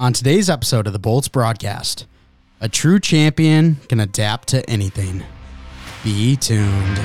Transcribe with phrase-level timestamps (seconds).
[0.00, 2.06] On today's episode of the Bolts broadcast,
[2.58, 5.22] a true champion can adapt to anything.
[6.02, 6.98] Be tuned.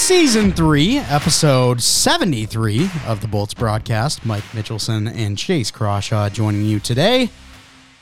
[0.00, 4.24] Season 3, episode 73 of the Bolts broadcast.
[4.26, 7.28] Mike Mitchelson and Chase Crawshaw joining you today.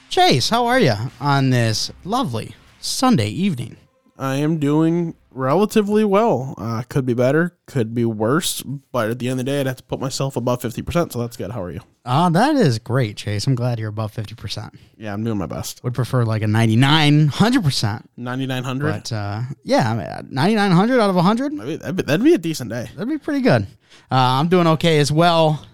[0.08, 3.76] Chase, how are you on this lovely Sunday evening?
[4.16, 6.55] I am doing relatively well.
[6.58, 9.67] Uh, could be better, could be worse, but at the end of the day, I'd
[9.67, 11.53] have to put myself above 50%, so that's good.
[11.53, 11.81] How are you?
[12.05, 13.47] Ah, that is great, Chase.
[13.47, 14.75] I'm glad you're above 50%.
[14.97, 15.83] Yeah, I'm doing my best.
[15.84, 18.06] Would prefer like a 99, 100%.
[18.16, 18.92] 9,900?
[18.92, 21.53] But uh, yeah, I mean, 9,900 out of 100?
[21.56, 22.91] That'd be, that'd, be, that'd be a decent day.
[22.94, 23.62] That'd be pretty good.
[24.11, 25.64] Uh, I'm doing okay as well.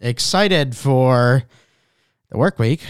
[0.00, 1.42] Excited for
[2.30, 2.80] the work week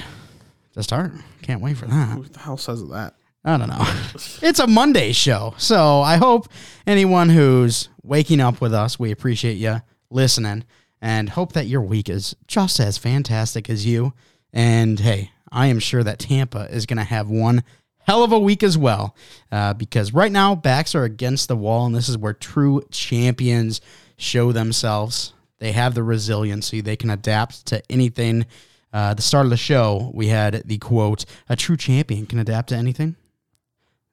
[0.74, 1.12] to start.
[1.42, 2.16] Can't wait for that.
[2.16, 3.14] Who the hell says that?
[3.44, 3.86] I don't know.
[4.42, 5.54] it's a Monday show.
[5.56, 6.48] So I hope
[6.86, 9.80] anyone who's waking up with us, we appreciate you
[10.10, 10.64] listening
[11.00, 14.12] and hope that your week is just as fantastic as you.
[14.52, 17.62] And hey, I am sure that Tampa is going to have one
[18.00, 19.16] hell of a week as well
[19.52, 23.80] uh, because right now backs are against the wall, and this is where true champions
[24.16, 25.32] show themselves.
[25.58, 28.46] They have the resiliency, they can adapt to anything.
[28.92, 32.70] Uh, the start of the show, we had the quote, a true champion can adapt
[32.70, 33.14] to anything.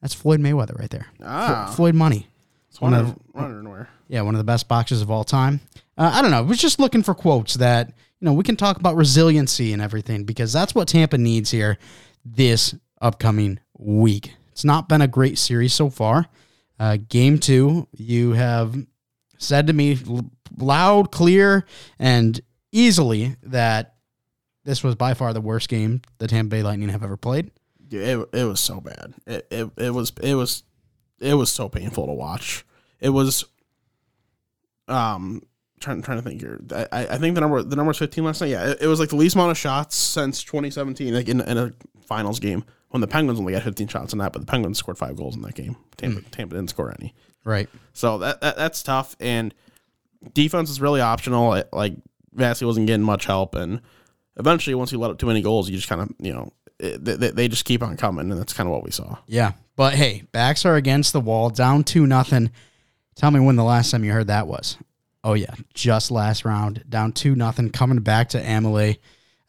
[0.02, 1.08] That's Floyd Mayweather right there.
[1.24, 1.66] Ah.
[1.68, 2.28] Flo- Floyd Money.
[2.70, 3.90] It's One of- wondering where.
[4.08, 5.60] Yeah, one of the best boxers of all time.
[5.98, 6.38] Uh, I don't know.
[6.38, 9.82] I was just looking for quotes that, you know, we can talk about resiliency and
[9.82, 11.78] everything because that's what Tampa needs here
[12.24, 14.34] this upcoming week.
[14.52, 16.28] It's not been a great series so far.
[16.80, 18.76] Uh, game two, you have
[19.40, 19.98] said to me
[20.58, 21.66] loud, clear,
[22.00, 22.40] and
[22.72, 23.96] easily that
[24.64, 27.52] this was by far the worst game the Tampa Bay Lightning have ever played.
[27.88, 29.14] Dude, it, it was so bad.
[29.26, 30.64] It, it, it was it was
[31.20, 32.66] it was so painful to watch.
[33.00, 33.46] It was
[34.88, 35.42] um
[35.80, 36.60] trying trying to think here.
[36.92, 38.50] I, I think the number the number was fifteen last night.
[38.50, 41.58] Yeah, it, it was like the least amount of shots since 2017, like in, in
[41.58, 41.72] a
[42.02, 44.98] finals game when the Penguins only got 15 shots in that, but the Penguins scored
[44.98, 45.76] five goals in that game.
[45.98, 47.14] Tampa Tampa didn't score any.
[47.44, 47.70] Right.
[47.94, 49.16] So that, that that's tough.
[49.20, 49.54] And
[50.34, 51.54] defense is really optional.
[51.54, 51.96] It- Like
[52.34, 53.82] Vassy wasn't getting much help, and
[54.38, 57.04] eventually, once you let up too many goals, you just kind of you know it,
[57.04, 59.18] they, they just keep on coming, and that's kind of what we saw.
[59.28, 59.54] Yeah.
[59.76, 62.52] But hey, backs are against the wall, down two nothing.
[63.16, 64.78] Tell me when the last time you heard that was.
[65.24, 69.00] Oh yeah, just last round, down two nothing, coming back to Amalie.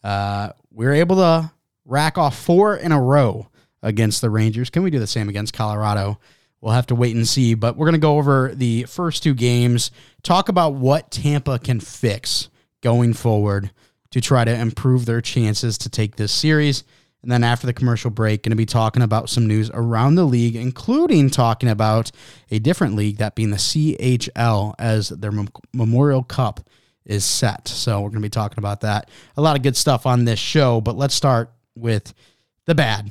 [0.02, 1.50] Uh, we were able to
[1.84, 3.48] rack off four in a row
[3.82, 4.70] against the Rangers.
[4.70, 6.18] Can we do the same against Colorado?
[6.60, 7.54] We'll have to wait and see.
[7.54, 9.90] But we're gonna go over the first two games,
[10.22, 12.48] talk about what Tampa can fix
[12.80, 13.70] going forward
[14.10, 16.84] to try to improve their chances to take this series.
[17.22, 20.24] And then after the commercial break, going to be talking about some news around the
[20.24, 22.12] league, including talking about
[22.50, 26.60] a different league, that being the CHL, as their Mem- Memorial Cup
[27.04, 27.66] is set.
[27.66, 29.10] So we're going to be talking about that.
[29.36, 32.14] A lot of good stuff on this show, but let's start with
[32.66, 33.10] the bad,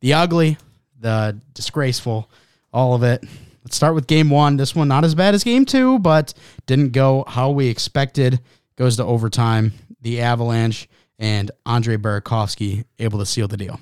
[0.00, 0.56] the ugly,
[0.98, 2.30] the disgraceful,
[2.72, 3.22] all of it.
[3.64, 4.56] Let's start with game one.
[4.56, 6.34] This one, not as bad as game two, but
[6.66, 8.40] didn't go how we expected.
[8.76, 9.72] Goes to overtime.
[10.00, 10.88] The Avalanche
[11.18, 13.78] and Andre Burakovsky able to seal the deal.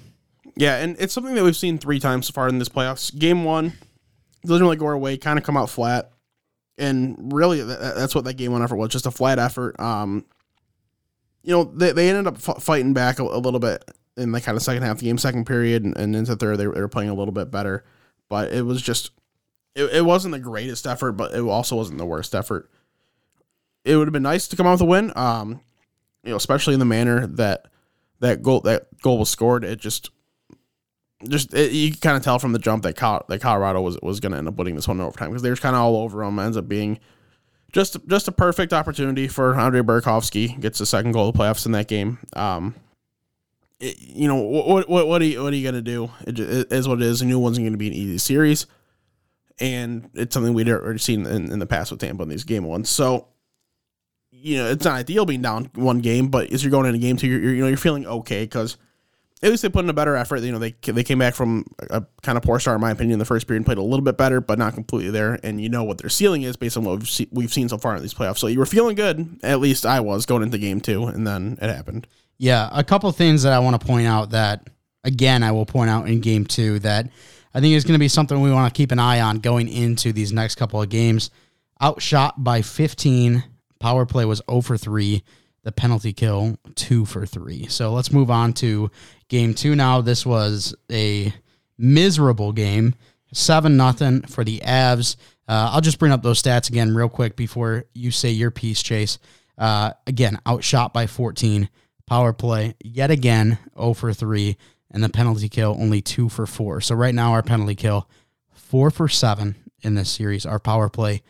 [0.54, 3.16] Yeah, and it's something that we've seen three times so far in this playoffs.
[3.18, 3.72] Game one
[4.44, 6.12] doesn't really go our way, kind of come out flat,
[6.76, 9.80] and really th- that's what that game one effort was, just a flat effort.
[9.80, 10.26] Um,
[11.42, 13.82] you know, they, they ended up f- fighting back a, a little bit
[14.18, 16.58] in the kind of second half of the game, second period, and, and into third
[16.58, 17.84] they, were- they were playing a little bit better,
[18.28, 19.10] but it was just
[19.74, 22.70] it, it wasn't the greatest effort, but it also wasn't the worst effort.
[23.84, 25.12] It would have been nice to come out with a win.
[25.16, 25.60] Um,
[26.22, 27.66] you know, especially in the manner that
[28.20, 29.64] that goal that goal was scored.
[29.64, 30.10] It just
[31.28, 33.98] just it, you can kind of tell from the jump that Col- that Colorado was
[34.02, 35.82] was going to end up winning this one in overtime because they were kind of
[35.82, 36.38] all over them.
[36.38, 36.98] Ends up being
[37.72, 41.66] just just a perfect opportunity for Andre Burakovsky gets the second goal of the playoffs
[41.66, 42.18] in that game.
[42.34, 42.74] Um,
[43.80, 46.10] it, you know what what what are you you going to do?
[46.26, 47.22] It, it is what it is.
[47.22, 48.66] A new one's going to be an easy series,
[49.58, 52.64] and it's something we'd already seen in, in the past with Tampa in these game
[52.64, 52.88] ones.
[52.88, 53.28] So
[54.42, 57.16] you know it's not ideal being down one game, but as you're going into game
[57.16, 58.76] two, you're, you're you know you're feeling okay because
[59.42, 60.40] at least they put in a better effort.
[60.42, 63.14] You know, they they came back from a kind of poor start, in my opinion,
[63.14, 65.38] in the first period and played a little bit better, but not completely there.
[65.42, 67.78] And you know what their ceiling is based on what we've, see, we've seen so
[67.78, 68.38] far in these playoffs.
[68.38, 71.58] So you were feeling good, at least I was going into game two, and then
[71.60, 72.06] it happened.
[72.38, 74.68] Yeah, a couple things that I want to point out that,
[75.04, 77.10] again, I will point out in game two that
[77.52, 79.68] I think is going to be something we want to keep an eye on going
[79.68, 81.30] into these next couple of games.
[81.80, 83.42] Outshot by 15,
[83.82, 85.22] power play was 0 for 3
[85.62, 87.66] the penalty kill two for three.
[87.68, 88.90] So let's move on to
[89.28, 90.00] game two now.
[90.00, 91.32] This was a
[91.78, 92.94] miserable game,
[93.32, 95.16] seven nothing for the Avs.
[95.48, 98.82] Uh, I'll just bring up those stats again real quick before you say your piece,
[98.82, 99.18] Chase.
[99.58, 101.68] Uh, again, outshot by 14.
[102.06, 104.56] Power play yet again 0 for 3,
[104.90, 106.80] and the penalty kill only 2 for 4.
[106.80, 108.08] So right now our penalty kill
[108.52, 110.44] 4 for 7 in this series.
[110.44, 111.22] Our power play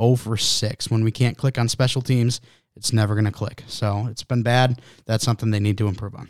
[0.00, 0.90] 0 for 6.
[0.90, 2.40] When we can't click on special teams,
[2.76, 3.64] it's never going to click.
[3.66, 4.80] So it's been bad.
[5.06, 6.28] That's something they need to improve on.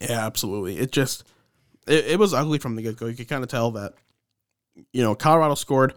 [0.00, 0.78] Yeah, absolutely.
[0.78, 1.24] It just
[1.86, 3.06] it, it was ugly from the get go.
[3.06, 3.94] You could kind of tell that
[4.92, 5.94] you know Colorado scored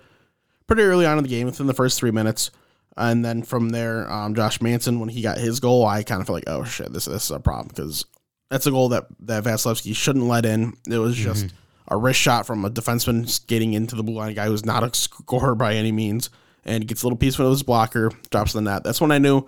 [0.68, 2.52] pretty early on in the game within the first three minutes,
[2.98, 6.28] and then from there, um, Josh Manson when he got his goal, I kind of
[6.28, 8.06] felt like oh shit, this this is a problem because
[8.50, 10.74] that's a goal that that Vasilevsky shouldn't let in.
[10.90, 11.48] It was just
[11.88, 14.84] a wrist shot from a defenseman skating into the blue line, a guy who's not
[14.84, 16.30] a scorer by any means,
[16.66, 18.84] and gets a little piece of his blocker, drops the net.
[18.84, 19.48] That's when I knew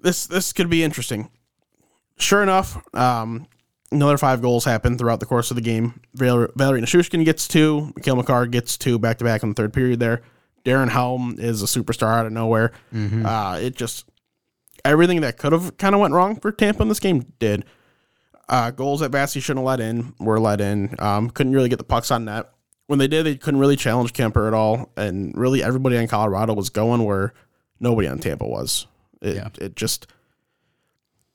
[0.00, 1.30] this this could be interesting.
[2.18, 3.46] Sure enough, um,
[3.90, 6.00] another five goals happen throughout the course of the game.
[6.14, 7.92] Val- Valeri Nichushkin gets two.
[7.96, 10.22] Mikhail Makar gets two back to back in the third period there.
[10.64, 12.72] Darren Helm is a superstar out of nowhere.
[13.26, 14.04] Uh, it just
[14.84, 17.64] everything that could have kind of went wrong for Tampa in this game did.
[18.48, 20.94] Uh, goals that Vassy shouldn't have let in were let in.
[20.98, 22.51] Um, couldn't really get the pucks on net.
[22.86, 24.90] When they did, they couldn't really challenge Kuemper at all.
[24.96, 27.32] And really, everybody in Colorado was going where
[27.80, 28.86] nobody on Tampa was.
[29.20, 29.48] It, Yeah.
[29.60, 30.06] it just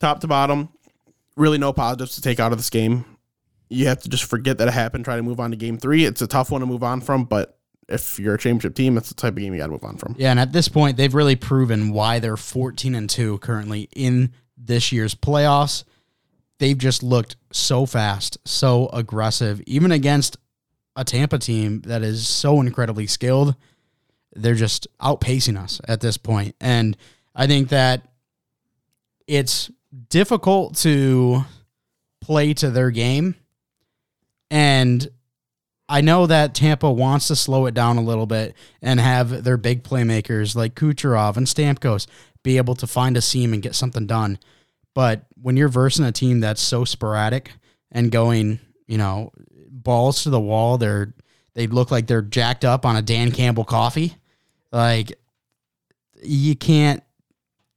[0.00, 0.68] top to bottom,
[1.36, 3.04] really no positives to take out of this game.
[3.70, 5.04] You have to just forget that it happened.
[5.04, 6.04] Try to move on to game three.
[6.04, 7.58] It's a tough one to move on from, but
[7.88, 9.96] if you're a championship team, it's the type of game you got to move on
[9.96, 10.14] from.
[10.18, 14.32] Yeah, and at this point, they've really proven why they're 14 and 2 currently in
[14.56, 15.84] this year's playoffs.
[16.58, 20.36] They've just looked so fast, so aggressive, even against
[20.96, 23.54] a Tampa team that is so incredibly skilled.
[24.34, 26.54] They're just outpacing us at this point.
[26.60, 26.96] And
[27.34, 28.02] I think that
[29.26, 29.70] it's
[30.08, 31.44] difficult to
[32.20, 33.36] play to their game.
[34.50, 35.08] And
[35.88, 39.56] I know that Tampa wants to slow it down a little bit and have their
[39.56, 42.06] big playmakers like Kucherov and Stamkos
[42.42, 44.38] be able to find a seam and get something done.
[44.94, 47.52] But when you're versing a team that's so sporadic
[47.90, 49.32] and going, you know,
[49.82, 51.14] balls to the wall, they're
[51.54, 54.14] they look like they're jacked up on a Dan Campbell coffee.
[54.70, 55.18] Like
[56.22, 57.02] you can't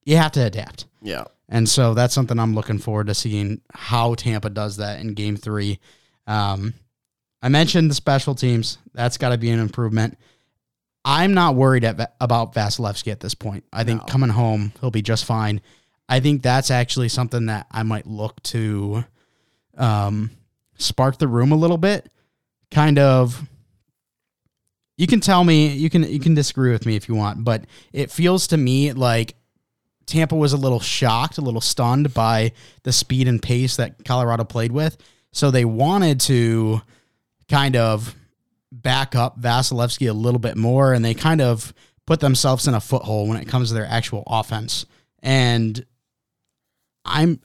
[0.06, 0.86] you have to adapt.
[1.02, 1.26] Yeah.
[1.50, 5.36] And so that's something I'm looking forward to seeing how Tampa does that in game
[5.36, 5.80] three.
[6.26, 6.74] Um,
[7.42, 8.78] I mentioned the special teams.
[8.94, 10.18] That's got to be an improvement.
[11.04, 13.64] I'm not worried at, about Vasilevsky at this point.
[13.74, 14.06] I think No.
[14.06, 15.60] coming home, he'll be just fine.
[16.08, 19.04] I think that's actually something that I might look to
[19.78, 20.30] um,
[20.78, 22.12] spark the room a little bit.
[22.70, 23.48] Kind of.
[24.98, 27.66] You can tell me you can you can disagree with me if you want, but
[27.92, 29.36] it feels to me like
[30.06, 32.52] Tampa was a little shocked, a little stunned by
[32.84, 34.98] the speed and pace that Colorado played with.
[35.32, 36.82] So they wanted to
[37.50, 38.16] kind of
[38.72, 41.74] back up Vasilevsky a little bit more, and they kind of
[42.06, 44.86] put themselves in a foothold when it comes to their actual offense.
[45.24, 45.86] And
[47.06, 47.40] I'm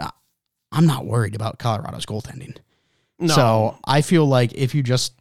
[0.72, 2.56] I'm not worried about Colorado's goaltending.
[3.18, 3.34] No.
[3.34, 5.12] So I feel like if you just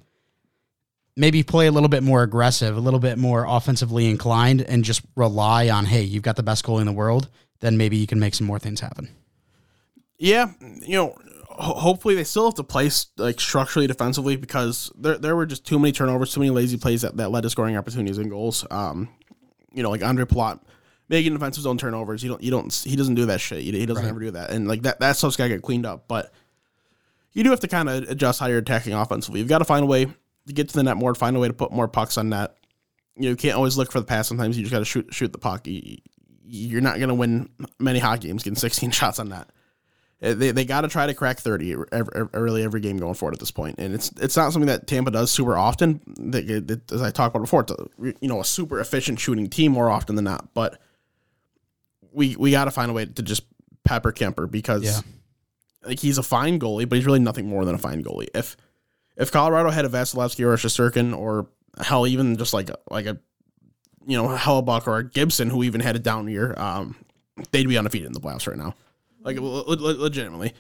[1.16, 5.02] maybe play a little bit more aggressive, a little bit more offensively inclined, and just
[5.16, 7.30] rely on, hey, you've got the best goalie in the world,
[7.62, 9.10] then maybe you can make some more things happen.
[10.18, 11.18] Yeah, you know,
[11.50, 15.80] hopefully they still have to play like structurally defensively because there there were just too
[15.80, 18.66] many turnovers, too many lazy plays that, that led to scoring opportunities and goals.
[18.72, 19.10] Um,
[19.74, 20.60] you know, like Andre Palat
[21.10, 22.24] making defensive zone turnovers.
[22.24, 23.60] You don't you don't he doesn't do that shit.
[23.60, 25.86] He, he doesn't ever do that, and like that that stuff's got to get cleaned
[25.86, 26.08] up.
[26.08, 26.34] But
[27.36, 29.40] you do have to kind of adjust how you're attacking offensively.
[29.42, 31.48] You've got to find a way to get to the net more, find a way
[31.48, 32.56] to put more pucks on net.
[33.16, 34.28] You know, you can't always look for the pass.
[34.28, 35.68] Sometimes you just got to shoot shoot the puck.
[35.68, 35.98] You,
[36.48, 37.50] you're not going to win
[37.80, 39.50] many hockey games getting 16 shots on net.
[40.22, 43.34] Uh, They, they got to try to crack 30 every, really every game going forward
[43.34, 46.00] at this point, and it's it's not something that Tampa does super often.
[46.92, 47.88] As I talked about before, it's a,
[48.22, 50.54] you know a super efficient shooting team more often than not.
[50.54, 50.80] But
[52.14, 53.44] we we got to find a way to just
[53.84, 55.00] pepper Kuemper because Yeah.
[55.86, 58.28] Like he's a fine goalie, but he's really nothing more than a fine goalie.
[58.34, 58.58] If
[59.18, 61.48] if Colorado had a Vasilevsky or a Shesterkin or
[61.82, 63.18] hell even just like a, like a
[64.08, 66.96] you know Hellebuyck or a Gibson who even had a down year, um,
[67.52, 68.76] they'd be undefeated in the playoffs right now,
[69.22, 70.54] like le- le- legitimately,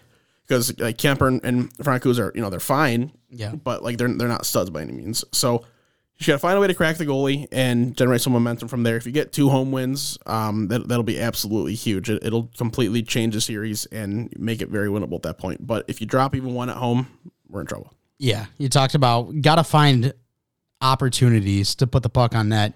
[0.47, 3.53] because like Kuemper and, and Francouz are you know they're fine, Yeah.
[3.55, 5.23] but like they're they're not studs by any means.
[5.31, 5.65] So
[6.17, 8.83] you got to find a way to crack the goalie and generate some momentum from
[8.83, 8.95] there.
[8.95, 12.09] If you get two home wins, um, that that'll be absolutely huge.
[12.09, 15.65] It, it'll completely change the series and make it very winnable at that point.
[15.65, 17.07] But if you drop even one at home,
[17.49, 17.93] we're in trouble.
[18.17, 20.13] Yeah, you talked about got to find
[20.81, 22.73] opportunities to put the puck on net.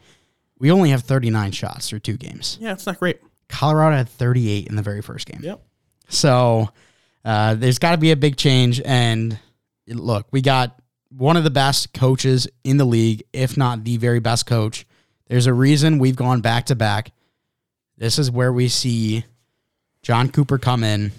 [0.58, 2.58] We only have 39 shots through two games.
[2.60, 3.22] Yeah, it's not great.
[3.48, 5.39] Colorado had 38 in the very first game.
[5.41, 5.62] Yep.
[6.10, 6.69] So
[7.24, 8.81] uh, there's got to be a big change.
[8.84, 9.39] And
[9.88, 10.79] look, we got
[11.10, 14.86] one of the best coaches in the league, if not the very best coach.
[15.28, 17.12] There's a reason we've gone back to back.
[17.98, 19.25] This is where we see
[20.01, 21.12] Jon Cooper come in,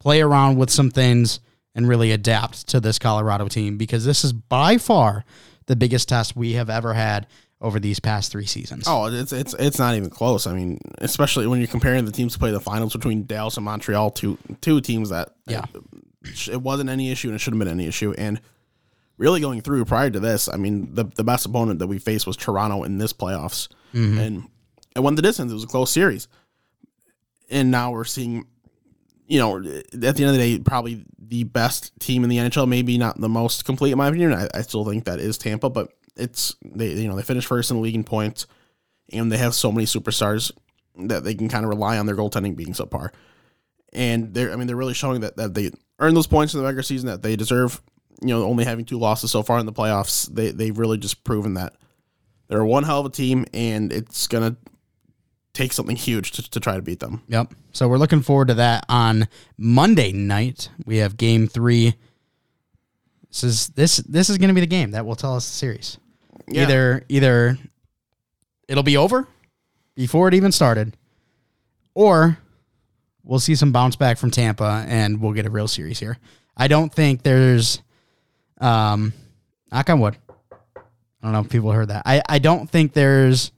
[0.00, 1.40] play around with some things,
[1.74, 5.24] and really adapt to this Colorado team because this is by far
[5.66, 7.26] the biggest test we have ever had
[7.60, 8.84] over these past three seasons.
[8.86, 10.46] Oh, it's it's it's not even close.
[10.46, 13.64] I mean, especially when you're comparing the teams to play the finals between Dallas and
[13.64, 15.64] Montreal, two two teams that Yeah.
[16.50, 18.14] It wasn't any issue and it shouldn't have been any issue.
[18.16, 18.40] And
[19.16, 22.26] really going through prior to this, I mean, the the best opponent that we faced
[22.26, 24.18] was Toronto in this playoffs, mm-hmm.
[24.18, 24.48] and
[24.96, 25.50] it won the distance.
[25.50, 26.28] It was a close series,
[27.50, 28.46] and now we're seeing,
[29.26, 32.68] you know, at the end of the day, probably the best team in the NHL.
[32.68, 34.32] Maybe not the most complete in my opinion.
[34.32, 37.70] I, I still think that is Tampa, but it's they you know they finished first
[37.70, 38.46] in the league in points,
[39.12, 40.52] and they have so many superstars
[40.96, 43.10] that they can kind of rely on their goaltending being subpar
[43.94, 46.66] and they're I mean they're really showing that, that they earned those points in the
[46.66, 47.80] regular season that they deserve.
[48.20, 51.24] You know, only having two losses so far in the playoffs, they they've really just
[51.24, 51.74] proven that
[52.48, 54.56] they're one hell of a team, and it's gonna
[55.54, 57.22] take something huge to, to try to beat them.
[57.28, 57.54] Yep.
[57.72, 60.68] So we're looking forward to that on Monday night.
[60.84, 61.94] We have game three.
[63.28, 65.56] This is this this is going to be the game that will tell us the
[65.56, 65.98] series.
[66.46, 66.62] Yeah.
[66.62, 67.58] Either either
[68.68, 69.26] it'll be over
[69.94, 70.96] before it even started,
[71.94, 72.38] or
[73.24, 76.18] we'll see some bounce back from Tampa and we'll get a real series here.
[76.56, 77.80] I don't think there's
[78.60, 79.12] um
[79.72, 80.16] knock on wood.
[80.76, 80.80] I
[81.22, 82.02] don't know if people heard that.
[82.04, 83.50] I, I don't think there's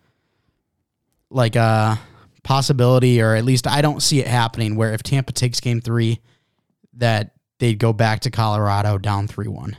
[1.30, 1.98] like a
[2.44, 6.20] possibility, or at least I don't see it happening, where if Tampa takes game three,
[6.94, 9.76] that they'd go back to Colorado down 3 1.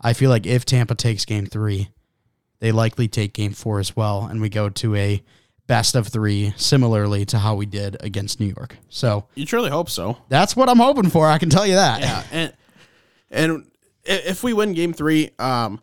[0.00, 1.88] I feel like if Tampa takes game three,
[2.60, 5.22] they likely take game four as well, and we go to a
[5.68, 8.76] best of three, similarly to how we did against New York.
[8.88, 10.16] So You truly hope so.
[10.28, 11.28] that's what I'm hoping for.
[11.28, 12.00] I can tell you that.
[12.00, 12.52] Yeah, and
[13.30, 13.66] and
[14.04, 15.80] if we win Game Three, um,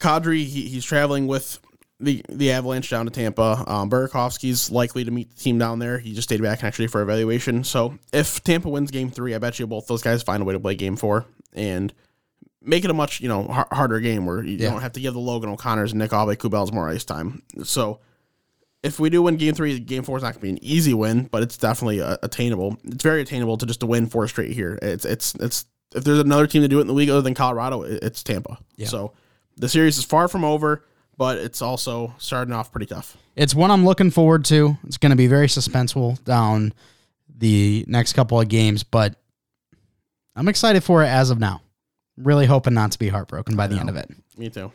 [0.00, 1.58] Kadri he, he's traveling with
[1.98, 3.64] the the Avalanche down to Tampa.
[3.66, 5.98] Um, Burakovsky's likely to meet the team down there.
[5.98, 7.64] He just stayed back actually for evaluation.
[7.64, 10.52] So if Tampa wins Game Three, I bet you both those guys find a way
[10.54, 11.92] to play Game Four and
[12.62, 14.70] make it a much you know har- harder game where you Yeah.
[14.70, 17.42] don't have to give the Logan O'Connors and Nick Aube-Kubels more ice time.
[17.64, 17.98] So.
[18.82, 20.94] If we do win game three, game four is not going to be an easy
[20.94, 22.76] win, but it's definitely uh, attainable.
[22.84, 24.78] It's very attainable to just to win four straight here.
[24.80, 25.64] It's it's it's
[25.94, 28.58] if there's another team to do it in the league other than Colorado, it's Tampa.
[28.76, 28.86] Yeah.
[28.86, 29.12] So
[29.56, 30.84] the series is far from over,
[31.16, 33.16] but it's also starting off pretty tough.
[33.34, 34.76] It's one I'm looking forward to.
[34.86, 36.72] It's going to be very suspenseful down
[37.38, 39.16] the next couple of games, but
[40.34, 41.62] I'm excited for it as of now.
[42.16, 44.10] Really hoping not to be heartbroken by the end of it.
[44.38, 44.70] Me too.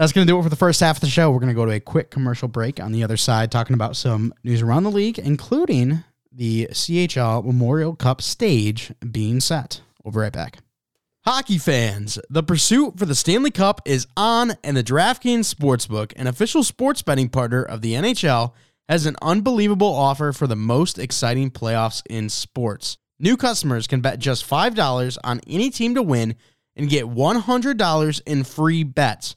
[0.00, 1.30] That's going to do it for the first half of the show.
[1.30, 3.96] We're going to go to a quick commercial break on the other side, talking about
[3.96, 9.82] some news around the league, including the CHL Memorial Cup stage being set.
[10.02, 10.60] We'll be right back.
[11.26, 16.26] Hockey fans, the pursuit for the Stanley Cup is on, and the DraftKings Sportsbook, an
[16.26, 18.54] official sports betting partner of the NHL,
[18.88, 22.96] has an unbelievable offer for the most exciting playoffs in sports.
[23.18, 26.36] New customers can bet just $5 on any team to win
[26.74, 29.36] and get $100 in free bets,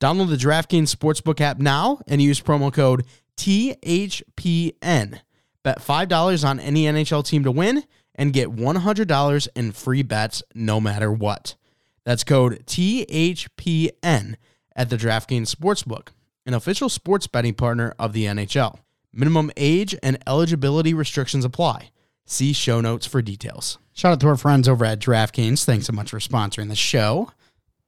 [0.00, 3.04] Download the DraftKings Sportsbook app now and use promo code
[3.36, 5.20] THPN.
[5.62, 7.84] Bet $5 on any NHL team to win
[8.14, 11.56] and get $100 in free bets no matter what.
[12.04, 14.34] That's code THPN
[14.76, 16.08] at the DraftKings Sportsbook,
[16.44, 18.78] an official sports betting partner of the NHL.
[19.12, 21.90] Minimum age and eligibility restrictions apply.
[22.26, 23.78] See show notes for details.
[23.92, 25.64] Shout out to our friends over at DraftKings.
[25.64, 27.30] Thanks so much for sponsoring the show.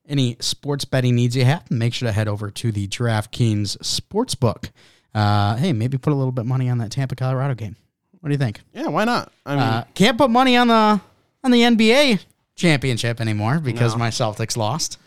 [0.09, 4.71] Any sports betting needs you have, make sure to head over to the DraftKings Sportsbook.
[5.15, 7.75] Uh, hey, maybe put a little bit of money on that Tampa Colorado game.
[8.21, 8.61] What do you think?
[8.73, 9.33] Yeah, why not?
[9.45, 11.01] I mean, Uh, can't put money on the
[11.45, 12.21] on the NBA
[12.55, 13.99] championship anymore because No.
[13.99, 14.99] my Celtics lost.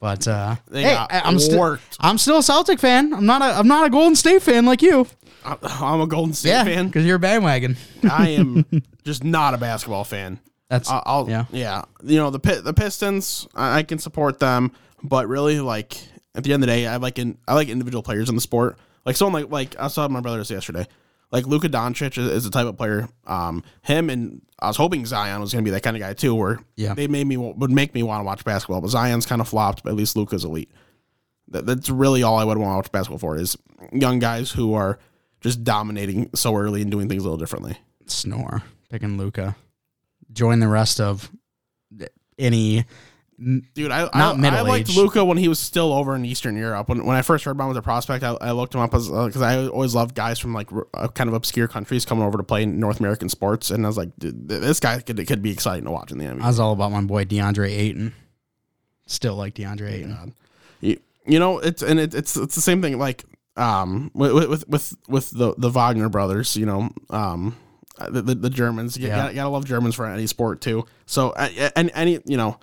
[0.00, 1.78] But uh, hey, I'm still.
[1.98, 3.12] I'm still a Celtic fan.
[3.12, 5.06] I'm not a I'm not a Golden State fan like you.
[5.44, 6.86] I'm a Golden State yeah, fan.
[6.86, 7.76] because you're a bandwagon.
[8.08, 8.64] I am
[9.04, 10.38] just not a basketball fan.
[10.70, 11.44] That's I- I'll, yeah.
[11.50, 13.48] yeah, You know the Pi- the Pistons.
[13.54, 14.72] I, I can support them,
[15.02, 15.96] but really, like
[16.34, 18.40] at the end of the day, I like in, I like individual players in the
[18.40, 18.78] sport.
[19.06, 20.86] Like someone like like I saw my brother this yesterday.
[21.30, 23.06] Like Luka Doncic is, is the type of player.
[23.26, 26.14] Um, him and I was hoping Zion was going to be that kind of guy
[26.14, 26.34] too.
[26.34, 26.94] Where Yeah.
[26.94, 29.82] they made me would make me want to watch basketball, but Zion's kind of flopped.
[29.84, 30.70] But at least Luka's elite.
[31.50, 33.56] That, that's really all I would want to watch basketball for is
[33.92, 34.98] young guys who are
[35.40, 37.78] just dominating so early and doing things a little differently.
[38.06, 39.54] snore picking Luka.
[40.32, 41.30] Join the rest of
[42.38, 42.84] any.
[43.40, 44.96] Dude, I Not I, I liked.
[44.96, 46.88] Luka when he was still over in Eastern Europe.
[46.88, 48.92] When when I first heard about him as a prospect, I, I looked him up
[48.94, 52.36] as because I always loved guys from like uh, kind of obscure countries coming over
[52.36, 55.40] to play in North American sports, and I was like, Dude, this guy could could
[55.40, 56.42] be exciting to watch in the NBA.
[56.42, 58.12] I was all about my boy DeAndre Ayton.
[59.06, 60.34] Still like DeAndre Ayton.
[60.80, 62.98] you, you know, it's and it, it's it's the same thing.
[62.98, 63.24] Like
[63.56, 67.56] um with with with, with the the Wagner brothers, you know, um
[68.10, 68.96] the the, the Germans.
[68.96, 69.16] You Yeah.
[69.16, 70.86] gotta, gotta love Germans for any sport too.
[71.06, 72.58] So and any you know.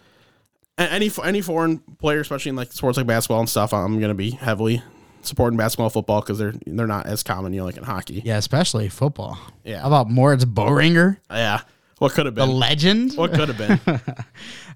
[0.77, 4.31] Any any foreign player, especially in like sports like basketball and stuff, I'm gonna be
[4.31, 4.81] heavily
[5.21, 8.21] supporting basketball, football because they're they're not as common, you know, like in hockey.
[8.25, 9.37] Yeah, especially football.
[9.63, 9.79] Yeah.
[9.79, 11.61] How about Moritz Böhringer, Yeah,
[11.99, 12.49] what could have been?
[12.49, 13.13] the legend?
[13.13, 13.79] What could have been?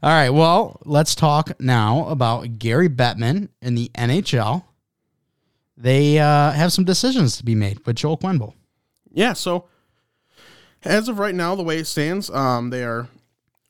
[0.02, 0.30] All right.
[0.30, 4.64] Well, let's talk now about Gary Bettman in the NHL.
[5.76, 8.54] They uh, have some decisions to be made with Joel Quenville.
[9.12, 9.66] Yeah, so
[10.84, 13.08] as of right now, the way it stands, um, they are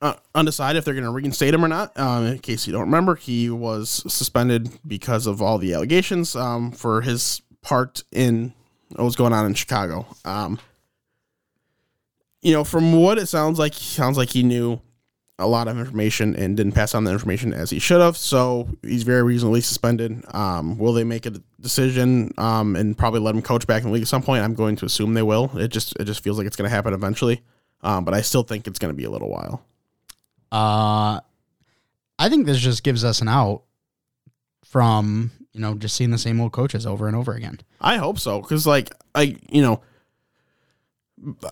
[0.02, 1.98] uh, undecided if they're going to reinstate him or not.
[2.00, 6.72] Um, in case you don't remember, he was suspended because of all the allegations um,
[6.72, 8.54] for his part in
[8.90, 10.06] what was going on in Chicago.
[10.26, 10.60] Um,
[12.42, 14.80] you know, from what it sounds like, sounds like he knew
[15.38, 18.18] a lot of information and didn't pass on the information as he should have.
[18.18, 20.24] So he's very reasonably suspended.
[20.34, 23.94] Um, will they make a decision um, and probably let him coach back in the
[23.94, 24.44] league at some point?
[24.44, 25.52] I'm going to assume they will.
[25.58, 27.42] It just it just feels like it's going to happen eventually.
[27.82, 29.64] Um, but I still think it's going to be a little while.
[30.52, 31.22] Uh,
[32.18, 33.64] I think this just gives us an out
[34.66, 37.60] from you know just seeing the same old coaches over and over again.
[37.80, 39.82] I hope so because like I you know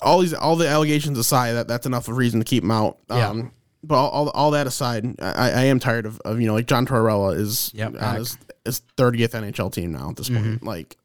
[0.02, 2.98] all these all the allegations aside that that's enough of reason to keep him out.
[3.10, 3.30] Yeah.
[3.30, 3.52] Um,
[3.84, 6.65] but all, all, all that aside, I, I am tired of, of you know like
[6.65, 8.15] John Tortorella is Yep, on.
[8.15, 8.38] His,
[8.68, 10.64] his 30th NHL team now at this point.
[10.64, 10.96] Like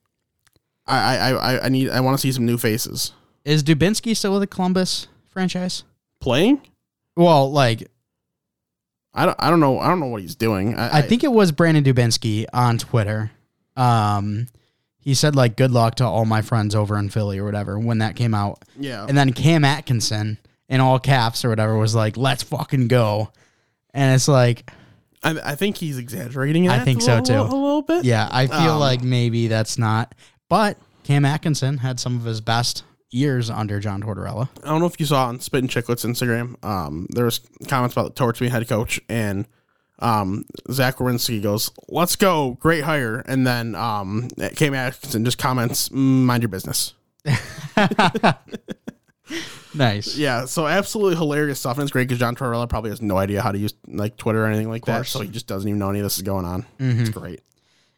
[0.86, 3.12] I I, I, I need I want to see some new faces
[3.44, 5.84] Is Dubinsky still with the Columbus franchise?
[6.20, 6.60] playing.
[7.16, 7.88] Well, like
[9.14, 10.76] I don't I don't know I don't know what he's doing.
[10.76, 13.30] I, I think it was Brandon Dubinsky on Twitter.
[13.76, 14.46] Um,
[14.98, 17.98] he said like "Good luck to all my friends over in Philly" or whatever when
[17.98, 22.16] that came out, yeah and then Cam Atkinson in all caps or whatever was like,
[22.16, 23.30] "Let's fucking go,"
[23.92, 24.70] and it's like,
[25.24, 26.68] I, I think he's exaggerating.
[26.68, 27.34] I think so, too.
[27.34, 28.04] A little bit.
[28.04, 30.14] yeah, I feel Um, like maybe that's not,
[30.48, 34.48] but Cam Atkinson had some of his best years under John Tortorella.
[34.64, 36.62] I don't know if you saw on Spit and Chicklets Instagram.
[36.64, 39.46] Um, there was comments about Torch being head coach, and
[39.98, 45.88] um, Zach Werenski goes, "Let's go, great hire," and then um, Cam Atkinson just comments,
[45.90, 46.94] "Mm, "Mind your business."
[49.74, 50.16] Nice.
[50.18, 53.40] Yeah, so absolutely hilarious stuff, and it's great because John Tortorella probably has no idea
[53.40, 55.88] how to use like Twitter or anything like that, so he just doesn't even know
[55.88, 56.66] any of this is going on.
[56.78, 57.18] It's Mm-hmm.
[57.18, 57.40] great.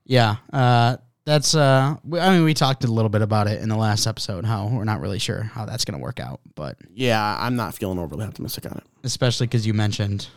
[0.05, 1.55] Yeah, uh, that's.
[1.57, 4.45] Uh, we- I mean, we talked a little bit about it in the last episode.
[4.45, 7.75] How we're not really sure how that's going to work out, but Yeah, I'm not
[7.75, 8.85] feeling overly optimistic on it.
[9.03, 10.29] especially because you mentioned,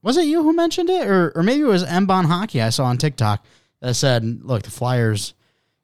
[0.00, 2.84] was it you who mentioned it, or or maybe it was Mbon Hockey I saw
[2.86, 3.44] on TikTok
[3.80, 5.34] that said, "Look, the Flyers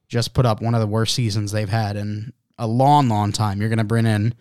[0.09, 3.61] just put up one of the worst seasons they've had in a long, long time.
[3.61, 4.35] You're going to bring in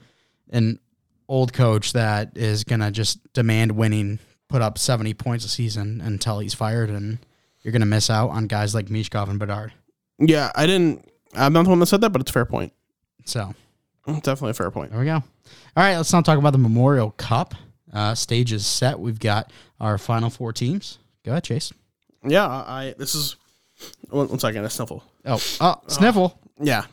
[0.50, 0.80] an
[1.28, 6.02] old coach that is going to just demand winning, put up 70 points a season
[6.02, 7.20] until he's fired, and
[7.62, 9.74] you're going to miss out on guys like Michkov and Bedard."
[10.20, 11.08] Yeah, I didn't.
[11.34, 12.74] I'm not the one that said that, but it's a fair point.
[13.26, 13.54] So
[14.06, 14.92] Definitely a fair point.
[14.92, 15.14] There we go.
[15.14, 15.24] All
[15.76, 17.56] right, let's now talk about the Memorial Cup.
[17.94, 19.00] Uh, stage is set.
[19.00, 20.98] We've got our final four teams.
[21.24, 21.72] Go ahead, Chase.
[22.26, 22.96] Yeah, I.
[22.98, 23.36] This is
[24.10, 24.66] one, one second.
[24.66, 25.04] A sniffle.
[25.26, 26.40] Oh, oh, sniffle.
[26.60, 26.86] Yeah.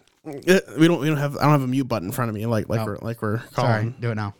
[0.78, 2.46] We don't we don't have I don't have a mute button in front of me
[2.46, 2.84] like like Oh.
[2.86, 3.94] we're like we're Sorry, calling.
[4.00, 4.34] do it now.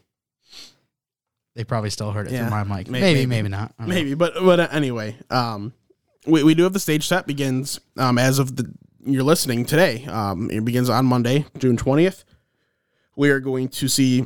[1.55, 2.49] They probably still heard it Yeah.
[2.49, 2.89] through my mic.
[2.89, 3.49] May- Maybe, maybe, maybe.
[3.49, 3.73] not.
[3.79, 3.95] I don't know.
[3.95, 5.73] Maybe, but but uh, anyway, um,
[6.27, 8.73] we, we do have the stage set begins um as of the
[9.05, 10.05] you're listening today.
[10.07, 12.25] Um, it begins on Monday, June twentieth.
[13.17, 14.25] We are going to see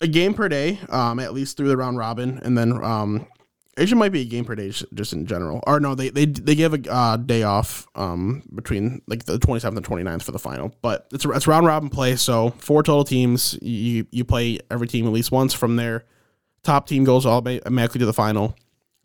[0.00, 3.26] a game per day, um, at least through the round robin, and then um,
[3.78, 5.62] actually might be a game per day just, just in general.
[5.66, 9.60] Or no, they they they give a uh, day off um between like the twenty
[9.60, 13.04] seventh and 29th for the final, but it's it's round robin play, so four total
[13.04, 13.58] teams.
[13.62, 16.04] You you play every team at least once from there.
[16.62, 18.56] Top team goes automatically to the final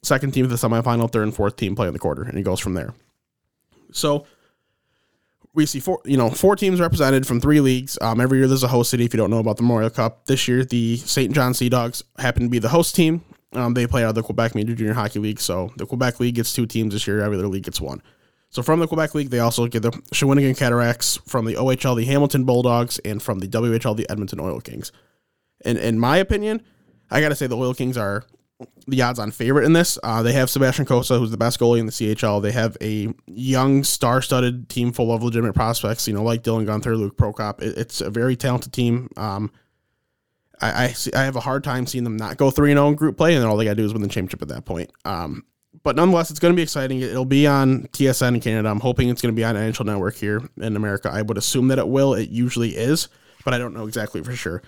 [0.04, 2.44] second team to the semifinal, third and fourth team play in the quarter, and it
[2.44, 2.94] goes from there.
[3.92, 4.26] So
[5.54, 7.98] we see four, you know, four teams represented from three leagues.
[8.02, 9.06] Um, every year there's a host city.
[9.06, 11.34] If you don't know about the Memorial Cup, this year the St.
[11.34, 13.24] John Sea Dogs happen to be the host team.
[13.54, 16.36] Um, they play out of the Quebec Major Junior Hockey League, so the Quebec League
[16.36, 17.22] gets two teams this year.
[17.22, 18.02] Every other league gets one.
[18.50, 22.06] So from the Quebec League, they also get the Shawinigan Cataracts, from the OHL, the
[22.06, 24.92] Hamilton Bulldogs, and from the WHL, the Edmonton Oil Kings.
[25.66, 26.62] And in my opinion,
[27.10, 28.24] I got to say the Oil Kings are
[28.88, 30.00] the odds-on favorite in this.
[30.02, 32.42] Uh, they have Sebastian Cossa, who's the best goalie in the CHL.
[32.42, 36.08] They have a young, star-studded team full of legitimate prospects.
[36.08, 37.62] You know, like Dylan Guenther, Luke Prokop.
[37.62, 39.10] It, it's a very talented team.
[39.18, 39.52] Um,
[40.62, 42.90] I I, see, I have a hard time seeing them not go three and zero
[42.90, 44.48] in group play, and then all they got to do is win the championship at
[44.50, 44.92] that point.
[45.06, 45.46] Um,
[45.84, 47.02] but nonetheless, it's going to be exciting.
[47.02, 48.70] It'll be on TSN in Canada.
[48.70, 51.10] I'm hoping it's going to be on NHL Network here in America.
[51.12, 52.14] I would assume that it will.
[52.14, 53.10] It usually is,
[53.46, 54.64] but I don't know exactly for sure.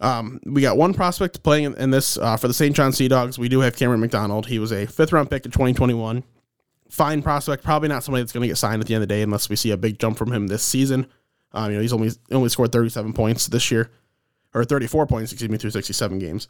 [0.00, 2.74] Um, we got one prospect playing in, in this uh, for the St.
[2.74, 3.38] John Sea Dogs.
[3.38, 4.46] We do have Cameron MacDonald.
[4.46, 6.22] He was a fifth round pick in 2021.
[6.90, 9.14] Fine prospect, probably not somebody that's going to get signed at the end of the
[9.14, 11.06] day unless we see a big jump from him this season.
[11.52, 13.90] Um, you know, he's only only scored 37 points this year,
[14.54, 16.48] or 34 points, excuse me, through 67 games.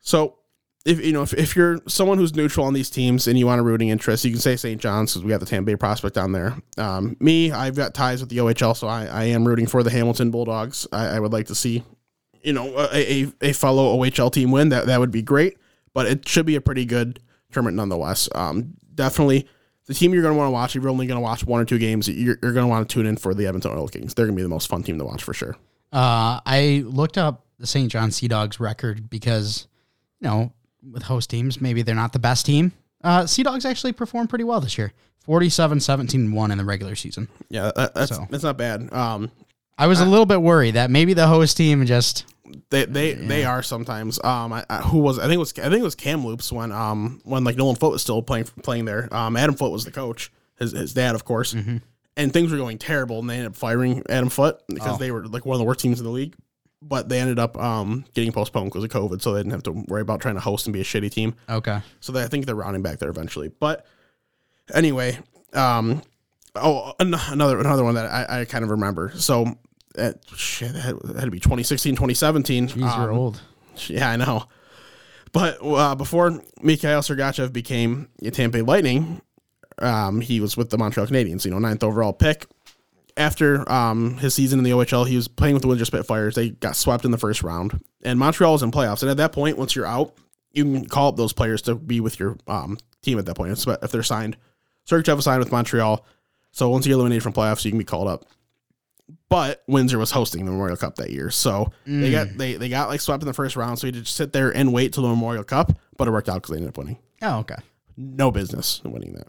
[0.00, 0.38] So,
[0.84, 3.60] if you know, if, if you're someone who's neutral on these teams and you want
[3.60, 4.80] a rooting interest, you can say St.
[4.80, 6.56] John's because we got the Tampa Bay prospect down there.
[6.78, 9.90] Um, me, I've got ties with the OHL, so I, I am rooting for the
[9.90, 10.86] Hamilton Bulldogs.
[10.92, 11.84] I, I would like to see
[12.42, 15.56] you know a, a, a fellow OHL team win that that would be great
[15.94, 17.20] but it should be a pretty good
[17.52, 19.46] tournament nonetheless um definitely
[19.86, 21.60] the team you're going to want to watch if you're only going to watch one
[21.60, 23.88] or two games you're, you're going to want to tune in for the Edmonton Oil
[23.88, 25.56] Kings they're going to be the most fun team to watch for sure
[25.92, 27.90] Uh, I looked up the St.
[27.90, 29.66] John Sea Dogs record because,
[30.20, 30.52] you know,
[30.90, 32.72] with host teams, maybe they're not the best team.
[33.02, 34.92] Uh, sea Dogs actually performed pretty well this year
[35.24, 37.28] 47 17 1 in the regular season.
[37.48, 38.26] yeah that, that's So.
[38.28, 39.30] that's not bad um
[39.78, 42.24] I was a little bit worried that maybe the host team just.
[42.70, 45.20] they they, they are sometimes um I, I, who was?
[45.20, 47.92] I think it was I think it was Kamloops when um when like Nolan Foote
[47.92, 51.24] was still playing playing there um Adam Foote was the coach his, his dad of
[51.24, 51.54] course
[52.18, 54.98] and things were going terrible and they ended up firing Adam Foote because Oh.
[54.98, 56.34] they were like one of the worst teams in the league
[56.82, 59.72] but they ended up um getting postponed because of COVID so they didn't have to
[59.72, 61.80] worry about trying to host and be a shitty team Okay.
[62.00, 63.86] so they, I think they're rounding back there eventually but
[64.74, 65.18] anyway
[65.54, 66.02] um
[66.54, 69.56] oh an- another another one that I, I kind of remember so
[69.96, 73.40] at, shit, that had, had to be 2016 2017 Jeez, you're um, old.
[73.88, 74.44] yeah, I know.
[75.32, 79.20] But uh, before Mikhail Sergachev became a Tampa Lightning,
[79.82, 82.46] um, he was with the Montreal Canadiens, you know, ninth overall pick.
[83.16, 86.36] After um, his season in the OHL, he was playing with the Windsor Spitfires.
[86.36, 89.02] They got swept in the first round, and Montreal was in playoffs.
[89.02, 90.14] And at that point, once you're out,
[90.52, 93.66] you can call up those players to be with your um, team at that point
[93.82, 94.36] if they're signed.
[94.88, 96.06] Sergachev was signed with Montreal,
[96.52, 98.24] so once you're eliminated from playoffs, you can be called up
[99.28, 102.88] but Windsor was hosting the Memorial Cup that year, so they got they, they got
[102.88, 103.78] like swept in the first round.
[103.78, 106.10] So he had to just sit there and wait till the Memorial Cup, but it
[106.10, 106.98] worked out because they ended up winning.
[107.22, 107.56] Oh, okay.
[107.96, 109.28] No business in winning that.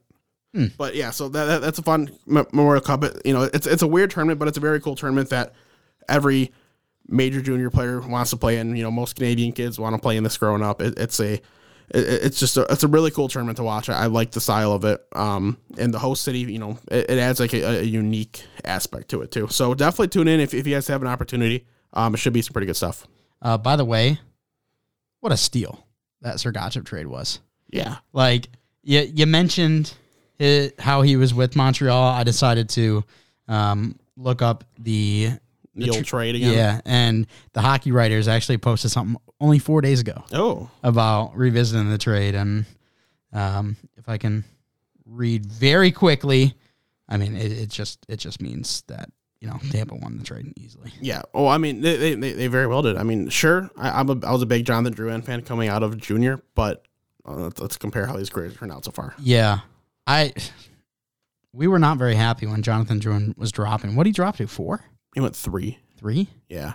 [0.78, 3.04] But yeah, so that, that that's a fun Memorial Cup.
[3.04, 5.54] It, you know, it's it's a weird tournament, but it's a very cool tournament that
[6.08, 6.52] every
[7.08, 8.76] major junior player wants to play in.
[8.76, 10.82] You know, most Canadian kids want to play in this growing up.
[10.82, 11.44] It, it's a it,
[11.92, 13.90] it's just a, it's a really cool tournament to watch.
[13.90, 15.06] I, I like the style of it.
[15.14, 19.10] Um, and the host city, you know, it, it adds like a, a unique aspect
[19.10, 19.48] to it too.
[19.50, 21.66] So definitely tune in if, if you guys have an opportunity.
[21.94, 23.08] Um, it should be some pretty good stuff.
[23.42, 24.20] Uh, by the way,
[25.22, 25.86] what a steal
[26.22, 27.40] that Sergachev trade was.
[27.70, 27.98] Yeah.
[28.14, 28.50] Like
[28.84, 29.94] you, you mentioned
[30.40, 32.04] it, how he was with Montreal.
[32.12, 33.04] I decided to
[33.48, 35.32] um, look up the
[35.76, 36.54] The old trade again.
[36.54, 41.90] yeah, and the hockey writers actually posted something only four days ago Oh, about revisiting
[41.90, 42.66] the trade, and
[43.34, 44.44] um, if I can
[45.06, 46.54] read very quickly,
[47.08, 50.52] I mean it, it just it just means that you know Tampa won the trade
[50.58, 50.92] easily.
[51.02, 51.22] yeah.
[51.34, 52.98] Oh, I mean, they, they, they, very well did.
[52.98, 55.82] I mean, sure, I, I'm a, I was a big Jonathan Drouin fan coming out
[55.82, 56.86] of junior, but
[57.26, 59.14] uh, let's, let's compare how these grades turned out so far.
[59.18, 59.60] Yeah,
[60.10, 60.34] I
[61.54, 63.96] we were not very happy when Jonathan Drouin was dropping.
[63.96, 65.78] What did he drop to four, He went three.
[65.98, 66.28] three?
[66.48, 66.74] Yeah.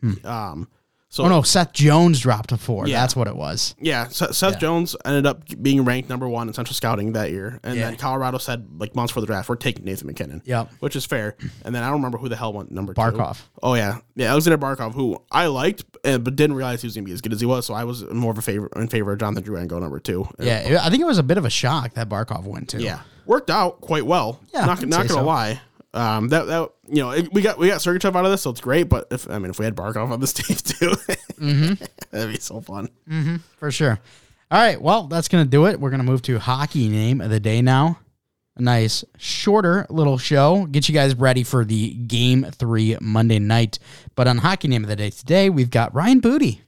[0.00, 0.26] Hmm.
[0.26, 0.68] Um.
[1.14, 2.88] So oh no, Seth Jones dropped a four.
[2.88, 3.00] Yeah.
[3.00, 3.76] That's what it was.
[3.80, 4.58] Yeah, Seth, Seth Yeah.
[4.58, 7.84] Jones ended up being ranked number one in Central Scouting that year, and Yeah.
[7.84, 10.42] then Colorado said like months before the draft, we're taking Nathan MacKinnon.
[10.44, 10.72] Yep.
[10.80, 11.36] which is fair.
[11.64, 13.36] And then I don't remember who the hell went number Barkov.
[13.36, 13.42] two.
[13.62, 17.04] Oh yeah, yeah, Aleksander Barkov, who I liked, uh, but didn't realize he was gonna
[17.04, 17.64] be as good as he was.
[17.64, 20.26] So I was more of a favor in favor of Jonathan Drouin go number two.
[20.40, 22.82] Yeah, I think it was a bit of a shock that Barkov went to.
[22.82, 24.40] yeah, worked out quite well.
[24.52, 25.24] Yeah, not not gonna so.
[25.24, 25.60] lie.
[25.94, 28.50] Um, that that you know it, we got we got Sergachev out of this, so
[28.50, 28.88] it's great.
[28.88, 30.96] But if I mean if we had Barkov on this team too,
[31.40, 31.84] Mm-hmm.
[32.10, 32.88] that'd be so fun.
[33.58, 33.98] for sure.
[34.50, 35.78] All right, well, that's gonna do it.
[35.80, 37.98] We're gonna move to hockey name of the day now.
[38.56, 40.66] A nice shorter little show.
[40.66, 43.78] Get you guys ready for the game three Monday night.
[44.14, 46.60] But on hockey name of the day today, we've got Ryan Booty.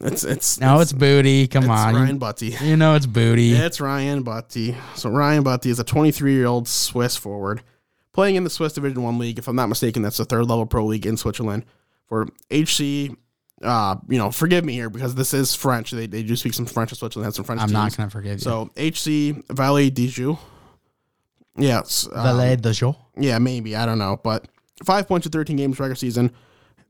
[0.00, 1.46] It's it's No, it's Booty.
[1.46, 2.56] Come it's on, Ryan Butty.
[2.62, 3.52] you know it's Booty.
[3.52, 4.76] It's Ryan Butty.
[4.96, 7.62] So Ryan Butty is a 23 year old Swiss forward
[8.12, 9.38] playing in the Swiss Division One league.
[9.38, 11.64] If I'm not mistaken, that's the third level pro league in Switzerland
[12.06, 13.16] for HC.
[13.62, 15.90] Uh, you know, forgive me here because this is French.
[15.90, 17.26] They, they do speak some French in Switzerland.
[17.26, 17.60] Have some French.
[17.60, 18.38] I'm not gonna forgive you.
[18.38, 20.38] So HC Valley Dijou.
[21.56, 22.08] Yes.
[22.12, 23.76] um, Valet de yeah, maybe.
[23.76, 24.18] I don't know.
[24.22, 24.48] But
[24.84, 26.32] five points in 13 games regular season.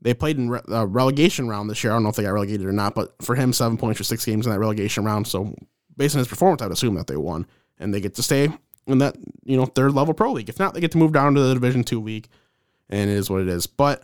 [0.01, 1.93] They played in re- uh, relegation round this year.
[1.93, 4.03] I don't know if they got relegated or not, but for him, seven points for
[4.03, 5.27] six games in that relegation round.
[5.27, 5.53] So
[5.95, 7.45] based on his performance, I'd assume that they won.
[7.77, 8.49] And they get to stay
[8.87, 9.15] in that,
[9.51, 10.47] you know, third level pro league.
[10.47, 12.29] If not, they get to move down to the Division Two league.
[12.89, 13.67] And it is what it is.
[13.67, 14.03] But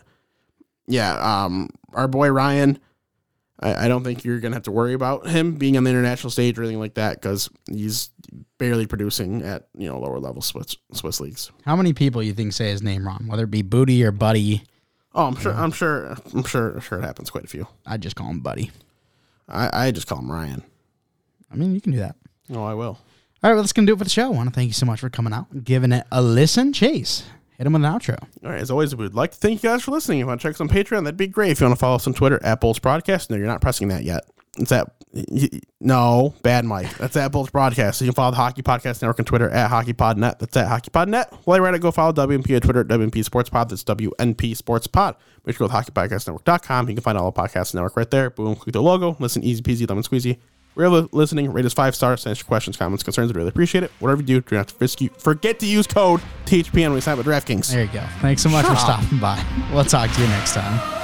[0.86, 2.78] yeah, um, our boy Ryan,
[3.60, 6.30] I, I don't think you're gonna have to worry about him being on the international
[6.30, 8.10] stage or anything like that because he's
[8.58, 11.50] barely producing at you know lower level Swiss Swiss leagues.
[11.64, 14.64] How many people you think say his name wrong, whether it be Booty or Buddy?
[15.14, 15.54] Oh, I'm sure.
[15.54, 16.16] I'm sure.
[16.34, 16.78] I'm sure.
[16.82, 17.66] Sure, it happens quite a few.
[17.86, 18.70] I just call him Buddy.
[19.48, 20.62] I, I just call him Ryan.
[21.50, 22.16] I mean, you can do that.
[22.52, 22.98] Oh, I will.
[23.42, 24.24] All right, well, that's gonna do it for the show.
[24.26, 26.72] I want to thank you so much for coming out and giving it a listen.
[26.72, 27.24] Chase,
[27.56, 28.20] hit him with an outro.
[28.44, 28.60] All right.
[28.60, 30.18] As always, we'd like to thank you guys for listening.
[30.18, 31.52] If you want to check us on Patreon, that'd be great.
[31.52, 33.88] If you want to follow us on Twitter at Bolts Broadcast, no, you're not pressing
[33.88, 34.24] that yet.
[34.58, 34.90] It's at
[35.80, 36.96] no bad Mike.
[36.98, 37.98] That's at Bolts Broadcast.
[37.98, 40.38] So you can follow the Hockey Podcast Network on Twitter at HockeyPodNet.
[40.38, 41.32] That's at HockeyPodNet.
[41.44, 43.70] While you're at it, go follow WNP on Twitter at WNP Sports Pod.
[43.70, 45.16] That's WNP Sports Pod.
[45.44, 46.88] Make sure to go to HockeyPodcastNetwork.com.
[46.88, 48.30] You can find all the podcasts network right there.
[48.30, 49.16] Boom, click the logo.
[49.18, 50.38] Listen, easy peasy, lemon squeezy.
[50.74, 51.52] We're li- listening.
[51.52, 52.22] Rate us five stars.
[52.22, 53.32] Send us your questions, comments, concerns.
[53.32, 53.90] We really appreciate it.
[53.98, 57.24] Whatever you do, do not forget- forget to use code THPN when we sign up
[57.24, 57.70] with DraftKings.
[57.72, 58.04] There you go.
[58.20, 59.00] Thanks so much Shut for up.
[59.00, 59.44] stopping by.
[59.72, 60.97] We'll talk to you next time.